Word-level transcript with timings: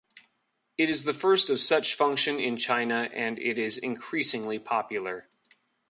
It 0.79 0.89
is 0.89 1.03
the 1.03 1.13
first 1.13 1.51
of 1.51 1.59
such 1.59 1.93
function 1.93 2.39
in 2.39 2.57
China, 2.57 3.07
and 3.13 3.37
it 3.37 3.59
is 3.59 3.77
increasingly 3.77 4.57
popular. 4.57 5.27